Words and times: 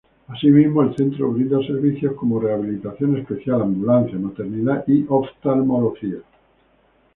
Asimismo, 0.29 0.81
el 0.81 0.95
centro 0.95 1.31
brinda 1.31 1.59
servicios 1.61 2.15
como 2.15 2.39
rehabilitación 2.39 3.17
especial, 3.17 3.61
ambulancia, 3.61 4.17
maternidad 4.17 4.83
y 4.87 5.05
oftalmología. 5.07 6.17